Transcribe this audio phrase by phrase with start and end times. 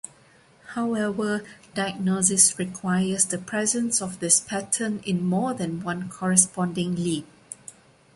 [0.69, 1.43] However,
[1.75, 7.23] diagnosis requires the presence of this pattern in more than one corresponding lead.